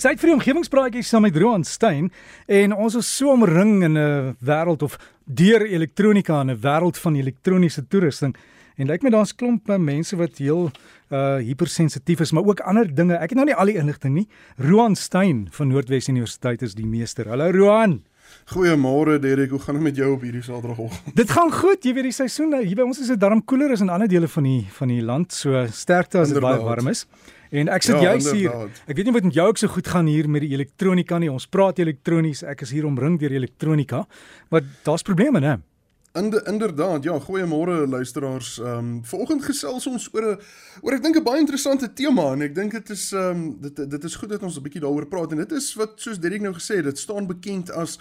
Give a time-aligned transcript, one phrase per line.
[0.00, 2.06] Sy het vir die omgewingspraatjies saam met Roan Stein
[2.48, 7.16] en ons is so omring in 'n wêreld of deur elektronika in 'n wêreld van
[7.16, 8.34] elektroniese toerusting.
[8.76, 10.70] En lyk my daar's klomp eh, mense wat heel
[11.10, 13.14] uh hypersensitief is, maar ook ander dinge.
[13.14, 14.28] Ek het nou nie al die inligting nie.
[14.56, 17.28] Roan Stein van Noordwes Universiteit is die meester.
[17.28, 18.02] Hallo Roan.
[18.54, 21.14] Goeiemôre Derek, hoe gaan dit met jou op hierdie Saterdagoggend?
[21.14, 21.84] Dit gaan goed.
[21.84, 24.28] Jy weet die seisoen hier by ons is dit darm koeler as in ander dele
[24.28, 25.32] van die van die land.
[25.32, 27.06] So sterkte as dit baie warm is.
[27.50, 28.52] En ek sit ja, juis hier.
[28.86, 31.30] Ek weet nie wat met jou ook so goed gaan hier met die elektronika nie.
[31.30, 32.44] Ons praat elektronies.
[32.46, 34.04] Ek is hier omring deur elektronika.
[34.54, 35.58] Maar daar's probleme, né?
[36.12, 38.58] Inde, inderdaad, ja, goeiemôre luisteraars.
[38.58, 40.40] Ehm um, vanoggend gesels ons oor 'n
[40.82, 43.90] oor ek dink 'n baie interessante tema en ek dink dit is ehm um, dit
[43.90, 46.42] dit is goed dat ons 'n bietjie daaroor praat en dit is wat soos Derek
[46.42, 47.98] nou gesê het, dit staan bekend as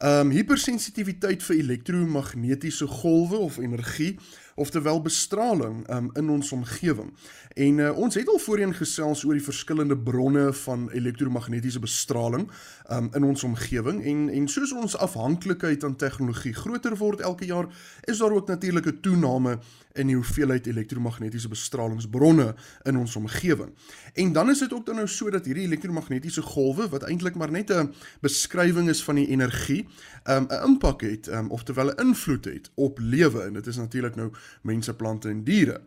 [0.00, 4.18] ehm um, hipersensitiwiteit vir elektromagnetiese golwe of energie
[4.62, 7.10] oftewel bestraling um, in ons omgewing.
[7.54, 12.46] En uh, ons het al voorheen gesels oor die verskillende bronne van elektromagnetiese bestraling
[12.90, 17.68] um, in ons omgewing en en soos ons afhanklikheid aan tegnologie groter word elke jaar,
[18.08, 19.58] is daar ook natuurlik 'n toename
[19.92, 22.54] in die hoeveelheid elektromagnetiese bestralingsbronne
[22.88, 23.72] in ons omgewing.
[24.14, 27.50] En dan is dit ook dan nou so dat hierdie elektromagnetiese golwe wat eintlik maar
[27.50, 29.86] net 'n beskrywing is van die energie,
[30.24, 34.14] um, 'n impak het, um, oftewel 'n invloed het op lewe en dit is natuurlik
[34.14, 35.80] nou mense, plante en diere.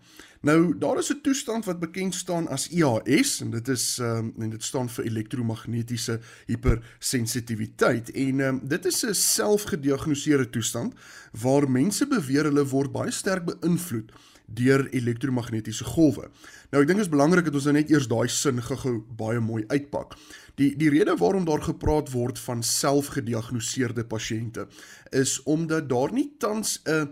[0.45, 4.49] Nou daar is 'n toestand wat bekend staan as IHS en dit is um, en
[4.49, 10.93] dit staan vir elektromagnetiese hipersensitiwiteit en um, dit is 'n selfgediagnoseerde toestand
[11.31, 14.11] waar mense beweer hulle word baie sterk beïnvloed
[14.45, 16.29] deur elektromagnetiese golwe.
[16.69, 19.39] Nou ek dink dit is belangrik dat ons nou net eers daai sin gou-gou baie
[19.39, 20.13] mooi uitpak.
[20.55, 24.67] Die die rede waarom daar gepraat word van selfgediagnoseerde pasiënte
[25.09, 27.07] is omdat daar nie tans 'n uh,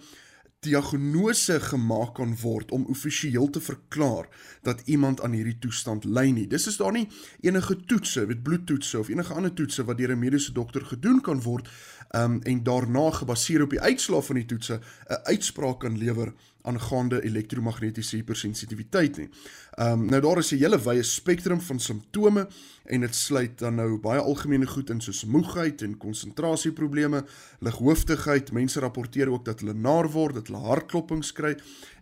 [0.63, 4.27] diagnose gemaak kan word om amptelik te verklaar
[4.63, 6.47] dat iemand aan hierdie toestand ly nie.
[6.47, 7.07] Dis is daar nie
[7.41, 11.41] enige toetse, weet bloedtoetse of enige ander toetse wat deur 'n mediese dokter gedoen kan
[11.41, 11.69] word
[12.15, 17.21] um, en daarna gebaseer op die uitslae van die toetse 'n uitspraak kan lewer aangaande
[17.23, 19.29] elektromagnetiese hipersensitiwiteit nie.
[19.75, 22.47] Ehm um, nou daar is 'n hele wye spektrum van simptome
[22.83, 27.25] en dit sluit dan nou baie algemene goed in soos moegheid en konsentrasieprobleme,
[27.59, 28.51] lighooftigheid.
[28.51, 31.55] Mense rapporteer ook dat hulle naar word, dat hulle hartklopings kry.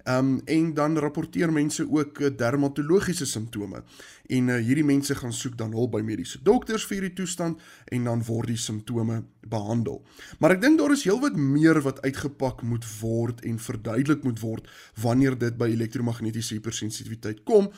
[0.04, 3.84] Ehm um, en dan rapporteer mense ook eh, dermatologiese simptome.
[4.26, 8.04] En uh, hierdie mense gaan soek dan hulp by mediese dokters vir hierdie toestand en
[8.08, 10.02] dan word die simptome behandel.
[10.40, 14.70] Maar ek dink daar is heelwat meer wat uitgepak moet word en verduidelik moet word
[15.02, 17.70] wanneer dit by elektromagnetiese hipersensitiwiteit kom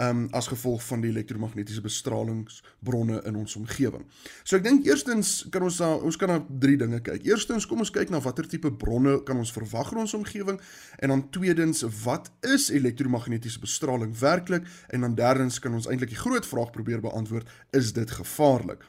[0.00, 4.06] um, as gevolg van die elektromagnetiese bestralingsbronne in ons omgewing.
[4.44, 7.24] So ek dink eerstens kan ons na ons kan na drie dinge kyk.
[7.28, 10.60] Eerstens kom ons kyk na watter tipe bronne kan ons verwag in ons omgewing
[10.98, 16.22] en dan tweedens wat is elektromagnetiese bestraling werklik en dan derdens kan ons eintlik die
[16.22, 18.84] groot vraag probeer beantwoord, is dit gevaarlik?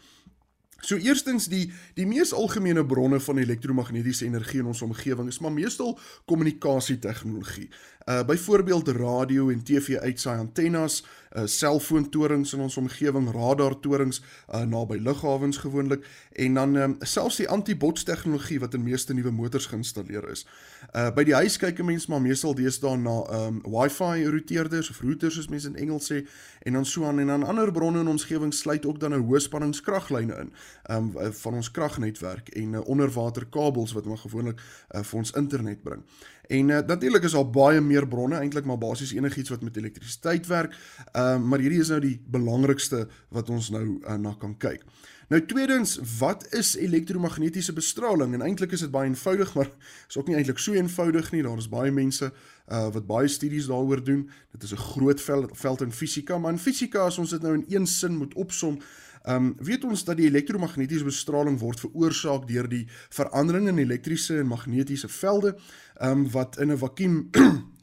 [0.81, 5.53] So eerstens die die mees algemene bronne van elektromagnetiese energie in ons omgewing is maar
[5.53, 7.69] meestal kommunikasietegnologie.
[8.09, 11.03] Uh byvoorbeeld radio en TV uitsaai antennes,
[11.36, 17.50] uh selfoontorings in ons omgewing, radartorings uh naby lughawens gewoonlik en dan um, selfs die
[17.50, 20.48] anti-bots tegnologie wat in meeste nuwe motors geïnstalleer is.
[20.96, 25.02] Uh by die huis kyk 'n mens maar meestal deesdae na um Wi-Fi routeerders of
[25.02, 26.25] routers soos mense in Engels sê
[26.66, 29.28] en dan so aan en dan ander bronne in ons omgewing sluit ook dan 'n
[29.28, 30.52] hoë spanningskraglyne in
[30.90, 31.12] um
[31.44, 36.04] van ons kragnetwerk en uh, onderwaterkabels wat maar gewoonlik uh, vir ons internet bring.
[36.52, 40.48] En uh, natuurlik is daar baie meer bronne, eintlik maar basies enigiets wat met elektrisiteit
[40.48, 40.76] werk.
[41.16, 44.84] Uh, maar hierdie is nou die belangrikste wat ons nou uh, na kan kyk.
[45.31, 48.34] Nou tweedens, wat is elektromagnetiese bestraling?
[48.34, 49.70] En eintlik is dit baie eenvoudig, maar
[50.10, 51.44] is ook nie eintlik so eenvoudig nie.
[51.46, 52.34] Daar is baie mense
[52.72, 54.26] uh wat baie studies daaroor doen.
[54.52, 57.54] Dit is 'n groot veld, veld in fisika, maar in fisika as ons dit nou
[57.54, 58.80] in een sin moet opsom,
[59.24, 64.40] Ehm um, weet ons dat die elektromagnetiese bestraling word veroorsaak deur die verandering in elektriese
[64.40, 65.56] en magnetiese velde
[66.00, 67.30] ehm um, wat in 'n vakuum,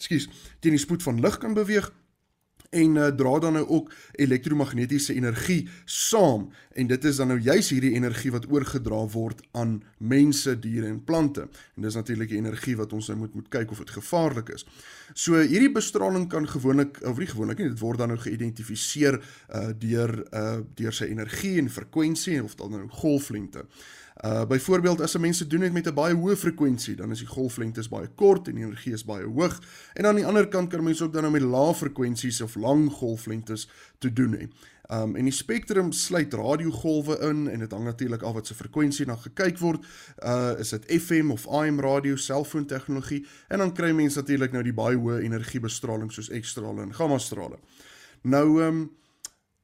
[0.04, 0.28] skus,
[0.60, 1.92] teen die spoed van lig kan beweeg
[2.70, 7.70] en uh, dra dan nou ook elektromagnetiese energie saam en dit is dan nou juis
[7.72, 11.48] hierdie energie wat oorgedra word aan mense, diere en plante.
[11.76, 14.66] En dis natuurlik energie wat ons nou moet moet kyk of dit gevaarlik is.
[15.14, 19.68] So hierdie bestraling kan gewoonlik of nie gewoonlik nie, dit word dan nou geïdentifiseer uh,
[19.78, 23.64] deur uh, deur sy energie en frekwensie of dan nou golflengte.
[24.24, 27.18] Uh byvoorbeeld as 'n mens dit doen het met 'n baie hoë frekwensie, dan is
[27.18, 29.62] die golflengtes baie kort en die energie is baie hoog.
[29.94, 32.92] En aan die ander kant kan mense ook dan nou met lae frekwensies of lang
[32.92, 33.68] golflengtes
[33.98, 34.48] te doen hê.
[34.90, 39.06] Um en die spektrum sluit radiogolwe in en dit hang natuurlik af wat se frekwensie
[39.06, 39.86] na gekyk word.
[40.24, 44.62] Uh is dit FM of AM radio, selfoon tegnologie en dan kry mense natuurlik nou
[44.62, 47.58] die baie hoë energiebestraling soos X-strale en gamma-strale.
[48.22, 48.90] Nou um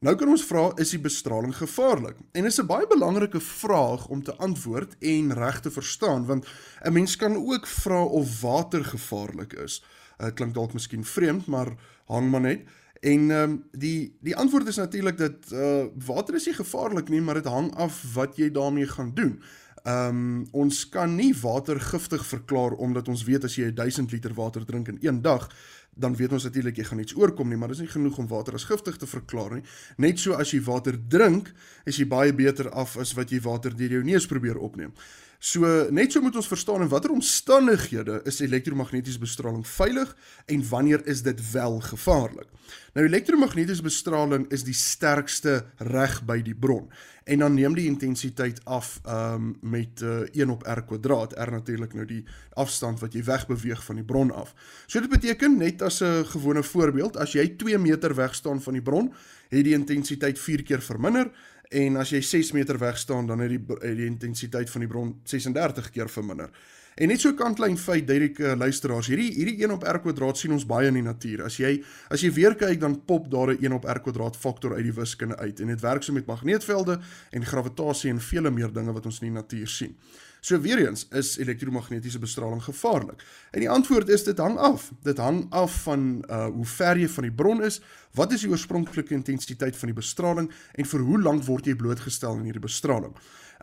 [0.04, 2.18] Nou kan ons vra is die bestraling gevaarlik?
[2.36, 6.46] En dis 'n baie belangrike vraag om te antwoord en reg te verstaan want
[6.82, 9.84] 'n mens kan ook vra of water gevaarlik is.
[10.18, 12.60] Dit uh, klink dalk miskien vreemd, maar hang maar net.
[13.00, 17.20] En ehm um, die die antwoord is natuurlik dat uh water is nie gevaarlik nie,
[17.20, 19.42] maar dit hang af wat jy daarmee gaan doen.
[19.84, 24.32] Ehm um, ons kan nie water giftig verklaar omdat ons weet as jy 1000 liter
[24.32, 25.44] water drink in een dag,
[25.92, 28.56] dan weet ons natuurlik jy gaan iets oorkom nie, maar dis nie genoeg om water
[28.56, 29.66] as giftig te verklaar nie.
[30.00, 31.52] Net so as jy water drink,
[31.84, 34.96] is jy baie beter af as wat jy water deur jou neus probeer opneem.
[35.44, 40.14] So net so moet ons verstaan in watter omstandighede is elektromagnetiese bestraling veilig
[40.49, 42.49] en wanneer is dit wel gevaarlik.
[42.96, 46.88] Nou elektromagnetiese bestraling is die sterkste reg by die bron
[47.29, 51.37] en dan neem die intensiteit af um, met uh, 1 op r kwadraat.
[51.37, 52.23] R natuurlik nou die
[52.61, 54.55] afstand wat jy wegbeweeg van die bron af.
[54.87, 58.73] So dit beteken net as 'n gewone voorbeeld, as jy 2 meter weg staan van
[58.73, 59.12] die bron,
[59.49, 61.32] het die intensiteit 4 keer verminder
[61.69, 64.88] en as jy 6 meter weg staan dan het die het die intensiteit van die
[64.90, 66.50] bron 36 keer verminder.
[66.94, 70.38] En net so 'n kantlyn feit, direk uh, luisteraars, hierdie hierdie 1 op r kwadraat
[70.38, 71.43] sien ons baie in die natuur.
[71.43, 74.75] As jy as jy weer kyk dan pop daar 'n 1 op r kwadraat faktor
[74.75, 77.00] uit die wiskunde uit en dit werk so met magneetvelde
[77.31, 79.96] en gravitasie en vele meer dinge wat ons in die natuur sien.
[80.41, 83.23] So weer eens, is elektromagnetiese bestraling gevaarlik?
[83.50, 84.93] En die antwoord is dit hang af.
[85.02, 87.81] Dit hang af van uh hoe ver jy van die bron is,
[88.12, 92.37] wat is die oorspronklike intensiteit van die bestraling en vir hoe lank word jy blootgestel
[92.37, 93.17] aan hierdie bestraling?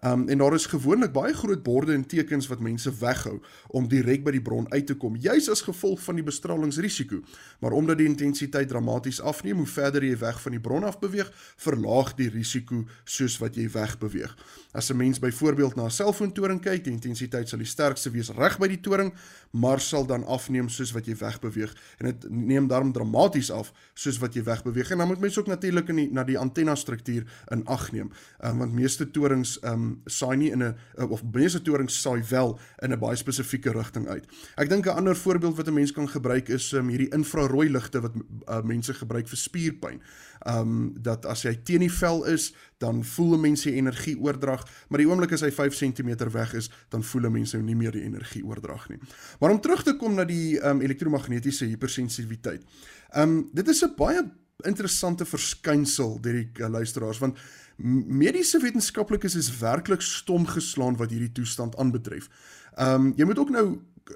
[0.05, 3.35] Um en daar is gewoonlik baie groot borde en tekens wat mense weghou
[3.67, 7.19] om direk by die bron uit te kom, juis as gevolg van die bestralingsrisiko.
[7.61, 11.29] Maar omdat die intensiteit dramaties afneem hoe verder jy weg van die bron af beweeg,
[11.61, 14.33] verlaag die risiko soos wat jy wegbeweeg.
[14.73, 18.57] As 'n mens byvoorbeeld na 'n selfoontoring kyk, die intensiteit sal die sterkste wees reg
[18.57, 19.13] by die toring,
[19.51, 24.17] maar sal dan afneem soos wat jy wegbeweeg en dit neem daarom dramaties af soos
[24.17, 24.91] wat jy wegbeweeg.
[24.91, 28.11] En dan moet mens ook natuurlik in die, na die antenna struktuur in ag neem,
[28.43, 30.75] um, want meeste torings um, saai nie in 'n
[31.09, 34.25] of meeste torings saai wel in 'n baie spesifieke rigting uit.
[34.57, 38.01] Ek dink 'n ander voorbeeld wat 'n mens kan gebruik is um, hierdie infrarooi ligte
[38.01, 40.01] wat uh, mense gebruik vir spierpyn.
[40.47, 45.07] Um dat as jy teen die vel is, dan voel mense energie oordrag, maar die
[45.07, 48.41] oomblik as hy 5 cm weg is, dan voel mense nou nie meer die energie
[48.45, 48.97] oordrag nie.
[49.39, 52.65] Maar om terug te kom na die um elektromagnetiese hypersensitiwiteit.
[53.13, 54.23] Um dit is 'n baie
[54.65, 57.37] interessante verskynsel deur die uh, luisteraars want
[57.77, 62.29] mediese wetenskaplikes is werklik stom geslaan wat hierdie toestand aanbetref.
[62.77, 63.65] Ehm um, jy moet ook nou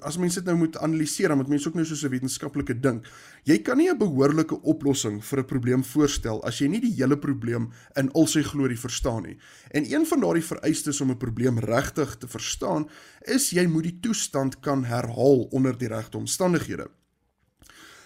[0.03, 3.06] as mense dit nou moet analiseer, dan moet mense ook nou soos 'n wetenskaplike dink.
[3.44, 7.18] Jy kan nie 'n behoorlike oplossing vir 'n probleem voorstel as jy nie die hele
[7.18, 9.38] probleem in al sy glorie verstaan nie.
[9.71, 12.89] En een van daardie vereistes om 'n probleem regtig te verstaan,
[13.21, 16.89] is jy moet die toestand kan herhaal onder die regte omstandighede.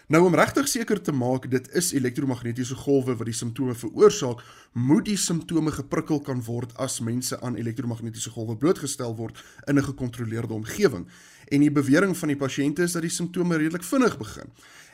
[0.10, 4.40] Nou om regtig seker te maak dit is elektromagnetiese golwe wat die simptome veroorsaak,
[4.74, 9.38] moet die simptome geprikkel kan word as mense aan elektromagnetiese golwe blootgestel word
[9.70, 11.06] in 'n gekontroleerde omgewing.
[11.54, 14.50] En die bewering van die pasiënte is dat die simptome redelik vinnig begin.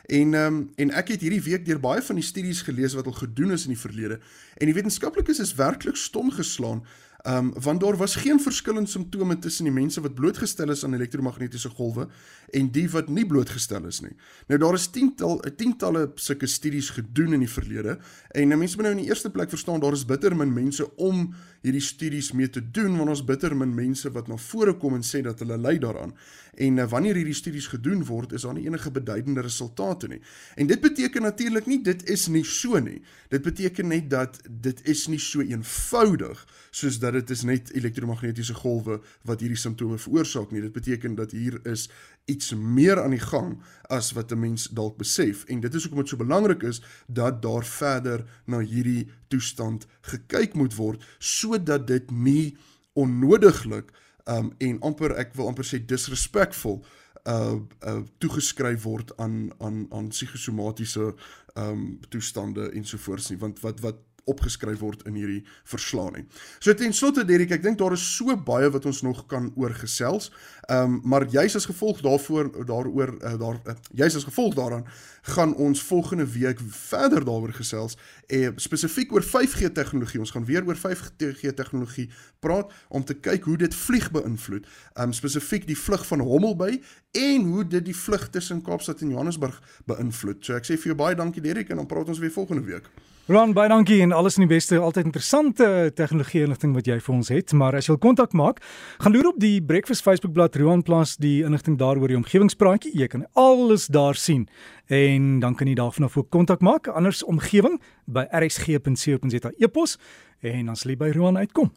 [0.06, 3.06] En ehm um, en ek het hierdie week deur baie van die studies gelees wat
[3.06, 4.20] al gedoen is in die verlede
[4.56, 6.84] en die wetenskaplikes is werklik stom geslaan
[7.28, 11.68] um, want daar was geen verskillende simptome tussen die mense wat blootgestel is aan elektromagnetiese
[11.68, 12.08] golwe
[12.50, 14.14] en die wat nie blootgestel is nie.
[14.46, 17.98] Nou daar is tiental tientalle sulke studies gedoen in die verlede
[18.30, 21.28] en mense moet nou in die eerste plek verstaan daar is bitter min mense om
[21.66, 25.04] hierdie studies mee te doen want ons bitter min mense wat na vore kom en
[25.06, 26.14] sê dat hulle ly daaraan.
[26.56, 30.20] En uh, wanneer hierdie studies gedoen word, is daar nie enige beduidende resultate nie.
[30.56, 33.00] En dit beteken natuurlik nie dit is nie so nie.
[33.32, 38.54] Dit beteken net dat dit is nie so eenvoudig soos dat dit is net elektromagnetiese
[38.54, 40.62] golwe wat hierdie simptome veroorsaak nie.
[40.64, 41.88] Dit beteken dat hier is
[42.26, 43.56] iets meer aan die gang
[43.88, 47.42] as wat 'n mens dalk besef en dit is hoekom dit so belangrik is dat
[47.42, 52.56] daar verder na hierdie toestand gekyk moet word sodat dit nie
[52.92, 53.92] onnodiglik
[54.24, 56.84] um en amper ek wil amper sê disrespekvol
[57.26, 61.14] uh uh toegeskryf word aan aan aan psigosomatiese
[61.54, 66.24] um toestande ensovoorts nie want wat wat opgeskryf word in hierdie verslae nie.
[66.58, 70.30] So ten slotte Derek, ek dink daar is so baie wat ons nog kan oorgesels.
[70.66, 74.86] Ehm um, maar juis as gevolg daarvoor daaroor uh, daar uh, juis as gevolg daaraan
[75.22, 80.20] gaan ons volgende week verder daaroor gesels en uh, spesifiek oor 5G tegnologie.
[80.20, 84.66] Ons gaan weer oor 5G tegnologie praat om te kyk hoe dit vlieg beïnvloed.
[84.66, 86.80] Ehm um, spesifiek die vlug van Hommelby
[87.10, 90.42] en hoe dit die vlug tussen Kaapstad en Johannesburg beïnvloed.
[90.44, 92.90] So ek sê vir jou baie dankie Derek en dan praat ons weer volgende week.
[93.26, 94.76] Ron, baie dankie en alles in die beste.
[94.78, 95.66] Altyd interessante
[95.98, 97.50] tegnologie inligting wat jy vir ons het.
[97.58, 98.60] Maar as jy wil kontak maak,
[99.02, 102.92] gaan loer op die Breakfast Facebookblad Roan Plus die inligting daaroor die omgewingspraatjie.
[102.94, 104.44] Jy kan alles daar sien.
[104.86, 106.86] En dan kan jy daarvan af ook kontak maak.
[106.86, 109.98] Anders omgewing by rsg.co.za e-pos
[110.46, 111.74] en dan sal jy by Roan uitkom.